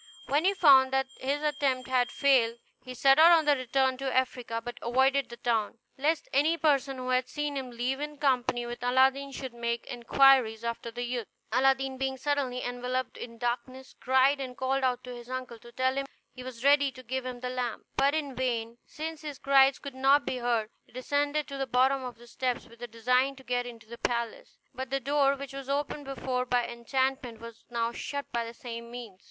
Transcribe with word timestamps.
When 0.25 0.45
he 0.45 0.55
found 0.55 0.91
that 0.93 1.09
his 1.19 1.43
attempt 1.43 1.87
had 1.87 2.09
failed, 2.11 2.57
he 2.83 2.95
set 2.95 3.19
out 3.19 3.45
to 3.45 3.51
return 3.51 3.97
to 3.97 4.11
Africa, 4.11 4.59
but 4.59 4.79
avoided 4.81 5.29
the 5.29 5.37
town, 5.37 5.77
lest 5.95 6.27
any 6.33 6.57
person 6.57 6.97
who 6.97 7.09
had 7.09 7.29
seen 7.29 7.55
him 7.55 7.69
leave 7.69 7.99
in 7.99 8.17
company 8.17 8.65
with 8.65 8.81
Aladdin 8.81 9.31
should 9.31 9.53
make 9.53 9.85
inquiries 9.85 10.63
after 10.63 10.89
the 10.89 11.03
youth. 11.03 11.27
Aladdin 11.51 11.99
being 11.99 12.17
suddenly 12.17 12.63
enveloped 12.63 13.15
in 13.15 13.37
darkness, 13.37 13.93
cried, 13.99 14.39
and 14.39 14.57
called 14.57 14.83
out 14.83 15.03
to 15.03 15.13
his 15.13 15.29
uncle 15.29 15.59
to 15.59 15.71
tell 15.71 15.93
him 15.95 16.07
he 16.33 16.41
was 16.41 16.63
ready 16.65 16.91
to 16.93 17.03
give 17.03 17.23
him 17.23 17.41
the 17.41 17.51
lamp; 17.51 17.85
but 17.95 18.15
in 18.15 18.33
vain, 18.33 18.79
since 18.87 19.21
his 19.21 19.37
cries 19.37 19.77
could 19.77 19.93
not 19.93 20.25
be 20.25 20.37
heard. 20.37 20.71
He 20.83 20.93
descended 20.93 21.47
to 21.47 21.59
the 21.59 21.67
bottom 21.67 22.03
of 22.03 22.17
the 22.17 22.25
steps, 22.25 22.65
with 22.67 22.81
a 22.81 22.87
design 22.87 23.35
to 23.35 23.43
get 23.43 23.67
into 23.67 23.87
the 23.87 23.99
palace, 23.99 24.57
but 24.73 24.89
the 24.89 24.99
door, 24.99 25.35
which 25.35 25.53
was 25.53 25.69
opened 25.69 26.05
before 26.05 26.47
by 26.47 26.65
enchantment, 26.67 27.39
was 27.39 27.65
now 27.69 27.91
shut 27.91 28.25
by 28.31 28.43
the 28.43 28.55
same 28.55 28.89
means. 28.89 29.19